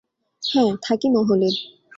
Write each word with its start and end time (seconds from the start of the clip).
হ্যাঁ, 0.43 0.71
থাকি 0.81 1.07
মহলে! 1.09 1.49